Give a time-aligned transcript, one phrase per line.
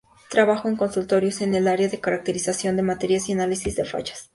[0.31, 4.29] Trabajo de consultorías en el área de caracterización de materiales y análisis de fallas.